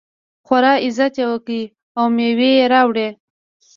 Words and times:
خورا 0.45 0.73
عزت 0.85 1.13
یې 1.21 1.25
وکړ 1.31 1.61
او 1.97 2.05
مېوې 2.15 2.51
یې 2.59 2.65
راوړې. 2.73 3.07